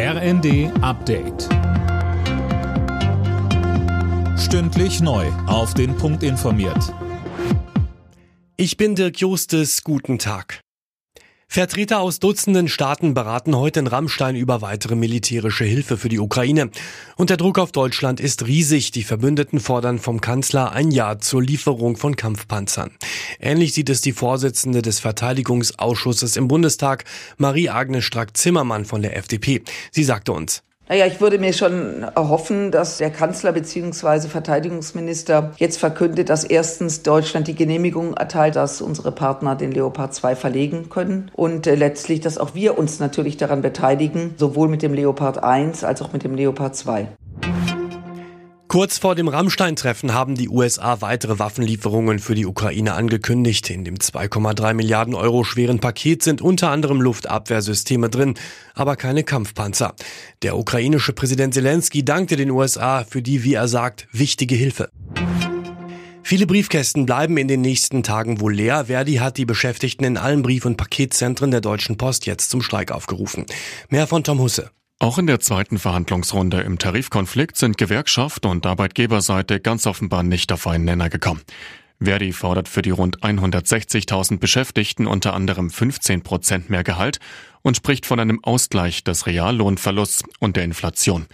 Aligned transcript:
RND 0.00 0.70
Update. 0.80 1.48
Stündlich 4.38 5.00
neu. 5.00 5.26
Auf 5.48 5.74
den 5.74 5.96
Punkt 5.96 6.22
informiert. 6.22 6.94
Ich 8.56 8.76
bin 8.76 8.94
Dirk 8.94 9.18
Justes. 9.18 9.82
Guten 9.82 10.20
Tag. 10.20 10.60
Vertreter 11.50 12.00
aus 12.00 12.20
Dutzenden 12.20 12.68
Staaten 12.68 13.14
beraten 13.14 13.56
heute 13.56 13.80
in 13.80 13.86
Rammstein 13.86 14.36
über 14.36 14.60
weitere 14.60 14.94
militärische 14.94 15.64
Hilfe 15.64 15.96
für 15.96 16.10
die 16.10 16.18
Ukraine. 16.18 16.70
Und 17.16 17.30
der 17.30 17.38
Druck 17.38 17.58
auf 17.58 17.72
Deutschland 17.72 18.20
ist 18.20 18.46
riesig. 18.46 18.90
Die 18.90 19.02
Verbündeten 19.02 19.58
fordern 19.58 19.98
vom 19.98 20.20
Kanzler 20.20 20.72
ein 20.72 20.90
Ja 20.90 21.18
zur 21.18 21.42
Lieferung 21.42 21.96
von 21.96 22.16
Kampfpanzern. 22.16 22.90
Ähnlich 23.40 23.72
sieht 23.72 23.88
es 23.88 24.02
die 24.02 24.12
Vorsitzende 24.12 24.82
des 24.82 25.00
Verteidigungsausschusses 25.00 26.36
im 26.36 26.48
Bundestag, 26.48 27.04
Marie-Agnes 27.38 28.04
Strack-Zimmermann 28.04 28.84
von 28.84 29.00
der 29.00 29.16
FDP. 29.16 29.62
Sie 29.90 30.04
sagte 30.04 30.32
uns, 30.32 30.62
naja, 30.88 31.06
ich 31.06 31.20
würde 31.20 31.38
mir 31.38 31.52
schon 31.52 32.02
erhoffen, 32.02 32.70
dass 32.70 32.96
der 32.98 33.10
Kanzler 33.10 33.52
bzw. 33.52 34.28
Verteidigungsminister 34.28 35.52
jetzt 35.56 35.78
verkündet, 35.78 36.30
dass 36.30 36.44
erstens 36.44 37.02
Deutschland 37.02 37.46
die 37.46 37.54
Genehmigung 37.54 38.14
erteilt, 38.14 38.56
dass 38.56 38.80
unsere 38.80 39.12
Partner 39.12 39.54
den 39.54 39.72
Leopard 39.72 40.14
2 40.14 40.34
verlegen 40.34 40.88
können 40.88 41.30
und 41.34 41.66
äh, 41.66 41.74
letztlich, 41.74 42.20
dass 42.20 42.38
auch 42.38 42.54
wir 42.54 42.78
uns 42.78 43.00
natürlich 43.00 43.36
daran 43.36 43.60
beteiligen, 43.60 44.34
sowohl 44.38 44.68
mit 44.68 44.82
dem 44.82 44.94
Leopard 44.94 45.42
1 45.42 45.84
als 45.84 46.00
auch 46.00 46.12
mit 46.12 46.24
dem 46.24 46.34
Leopard 46.34 46.74
2. 46.74 47.08
Kurz 48.68 48.98
vor 48.98 49.14
dem 49.14 49.28
Rammstein-Treffen 49.28 50.12
haben 50.12 50.34
die 50.34 50.50
USA 50.50 51.00
weitere 51.00 51.38
Waffenlieferungen 51.38 52.18
für 52.18 52.34
die 52.34 52.44
Ukraine 52.44 52.92
angekündigt. 52.92 53.70
In 53.70 53.82
dem 53.82 53.96
2,3 53.96 54.74
Milliarden 54.74 55.14
Euro 55.14 55.42
schweren 55.42 55.78
Paket 55.78 56.22
sind 56.22 56.42
unter 56.42 56.68
anderem 56.70 57.00
Luftabwehrsysteme 57.00 58.10
drin, 58.10 58.34
aber 58.74 58.96
keine 58.96 59.24
Kampfpanzer. 59.24 59.94
Der 60.42 60.58
ukrainische 60.58 61.14
Präsident 61.14 61.54
Zelensky 61.54 62.04
dankte 62.04 62.36
den 62.36 62.50
USA 62.50 63.04
für 63.04 63.22
die, 63.22 63.42
wie 63.42 63.54
er 63.54 63.68
sagt, 63.68 64.06
wichtige 64.12 64.54
Hilfe. 64.54 64.90
Viele 66.22 66.46
Briefkästen 66.46 67.06
bleiben 67.06 67.38
in 67.38 67.48
den 67.48 67.62
nächsten 67.62 68.02
Tagen 68.02 68.38
wohl 68.38 68.52
leer. 68.52 68.84
Verdi 68.84 69.14
hat 69.14 69.38
die 69.38 69.46
Beschäftigten 69.46 70.04
in 70.04 70.18
allen 70.18 70.42
Brief- 70.42 70.66
und 70.66 70.76
Paketzentren 70.76 71.50
der 71.50 71.62
Deutschen 71.62 71.96
Post 71.96 72.26
jetzt 72.26 72.50
zum 72.50 72.60
Streik 72.60 72.92
aufgerufen. 72.92 73.46
Mehr 73.88 74.06
von 74.06 74.24
Tom 74.24 74.38
Husse. 74.40 74.70
Auch 75.00 75.18
in 75.18 75.28
der 75.28 75.38
zweiten 75.38 75.78
Verhandlungsrunde 75.78 76.60
im 76.62 76.78
Tarifkonflikt 76.78 77.56
sind 77.56 77.78
Gewerkschaft 77.78 78.44
und 78.44 78.66
Arbeitgeberseite 78.66 79.60
ganz 79.60 79.86
offenbar 79.86 80.24
nicht 80.24 80.50
auf 80.50 80.66
einen 80.66 80.84
Nenner 80.84 81.08
gekommen. 81.08 81.42
Verdi 82.00 82.32
fordert 82.32 82.68
für 82.68 82.82
die 82.82 82.90
rund 82.90 83.20
160.000 83.20 84.38
Beschäftigten 84.38 85.06
unter 85.06 85.34
anderem 85.34 85.70
15 85.70 86.22
Prozent 86.22 86.68
mehr 86.68 86.82
Gehalt 86.82 87.20
und 87.62 87.76
spricht 87.76 88.06
von 88.06 88.18
einem 88.18 88.42
Ausgleich 88.42 89.04
des 89.04 89.26
Reallohnverlusts 89.26 90.24
und 90.40 90.56
der 90.56 90.64
Inflation. 90.64 91.26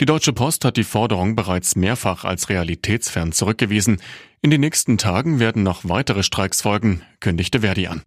Die 0.00 0.06
Deutsche 0.06 0.34
Post 0.34 0.66
hat 0.66 0.76
die 0.76 0.84
Forderung 0.84 1.34
bereits 1.34 1.76
mehrfach 1.76 2.24
als 2.24 2.50
realitätsfern 2.50 3.32
zurückgewiesen. 3.32 4.02
In 4.42 4.50
den 4.50 4.60
nächsten 4.60 4.98
Tagen 4.98 5.40
werden 5.40 5.62
noch 5.62 5.80
weitere 5.84 6.22
Streiks 6.22 6.60
folgen, 6.60 7.02
kündigte 7.20 7.60
Verdi 7.60 7.86
an. 7.86 8.02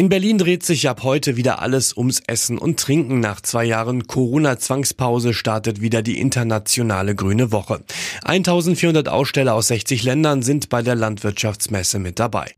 In 0.00 0.08
Berlin 0.08 0.38
dreht 0.38 0.64
sich 0.64 0.88
ab 0.88 1.02
heute 1.02 1.36
wieder 1.36 1.60
alles 1.60 1.96
ums 1.96 2.22
Essen 2.24 2.56
und 2.56 2.78
Trinken. 2.78 3.18
Nach 3.18 3.40
zwei 3.40 3.64
Jahren 3.64 4.06
Corona-Zwangspause 4.06 5.34
startet 5.34 5.80
wieder 5.80 6.02
die 6.02 6.20
internationale 6.20 7.16
Grüne 7.16 7.50
Woche. 7.50 7.82
1400 8.22 9.08
Aussteller 9.08 9.54
aus 9.54 9.66
60 9.66 10.04
Ländern 10.04 10.42
sind 10.42 10.68
bei 10.68 10.82
der 10.82 10.94
Landwirtschaftsmesse 10.94 11.98
mit 11.98 12.20
dabei. 12.20 12.54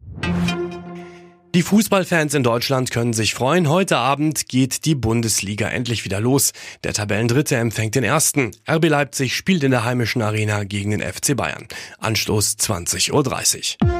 Die 1.54 1.62
Fußballfans 1.62 2.34
in 2.34 2.42
Deutschland 2.42 2.90
können 2.90 3.14
sich 3.14 3.32
freuen. 3.32 3.70
Heute 3.70 3.96
Abend 3.96 4.46
geht 4.46 4.84
die 4.84 4.94
Bundesliga 4.94 5.66
endlich 5.66 6.04
wieder 6.04 6.20
los. 6.20 6.52
Der 6.84 6.92
Tabellendritte 6.92 7.56
empfängt 7.56 7.94
den 7.94 8.04
ersten. 8.04 8.50
RB 8.70 8.84
Leipzig 8.90 9.34
spielt 9.34 9.64
in 9.64 9.70
der 9.70 9.84
heimischen 9.84 10.20
Arena 10.20 10.64
gegen 10.64 10.90
den 10.90 11.00
FC 11.00 11.34
Bayern. 11.34 11.68
Anstoß 12.00 12.58
20.30 12.58 13.12
Uhr. 13.82 13.99